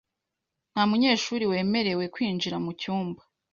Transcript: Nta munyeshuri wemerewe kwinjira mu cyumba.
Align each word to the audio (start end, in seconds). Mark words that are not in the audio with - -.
Nta 0.71 0.81
munyeshuri 0.89 1.43
wemerewe 1.51 2.03
kwinjira 2.13 2.57
mu 2.63 2.71
cyumba. 2.81 3.21